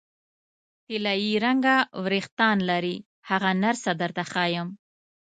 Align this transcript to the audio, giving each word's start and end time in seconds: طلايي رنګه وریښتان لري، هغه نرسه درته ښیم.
طلايي 0.87 1.33
رنګه 1.45 1.77
وریښتان 2.03 2.57
لري، 2.69 2.95
هغه 3.29 3.49
نرسه 3.63 3.91
درته 4.01 4.23
ښیم. 4.31 4.67